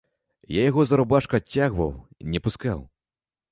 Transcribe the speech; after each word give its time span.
Я 0.59 0.63
яго 0.69 0.85
за 0.91 0.95
рубашку 1.01 1.33
адцягваў, 1.41 1.93
не 2.35 2.43
пускаў. 2.47 2.79